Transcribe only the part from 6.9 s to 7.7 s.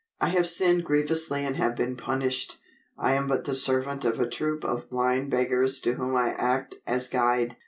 guide."